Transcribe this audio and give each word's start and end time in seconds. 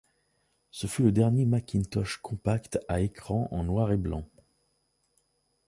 Ce 0.71 0.87
fut 0.87 1.03
le 1.03 1.11
dernier 1.11 1.45
Macintosh 1.45 2.17
compact 2.23 2.79
à 2.87 3.01
écran 3.01 3.47
en 3.51 3.63
noir 3.63 3.91
et 3.91 3.97
blanc. 3.97 4.27